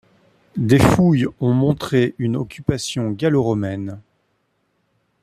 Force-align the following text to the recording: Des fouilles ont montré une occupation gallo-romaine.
Des 0.57 0.79
fouilles 0.79 1.27
ont 1.41 1.53
montré 1.53 2.15
une 2.17 2.35
occupation 2.35 3.11
gallo-romaine. 3.11 4.01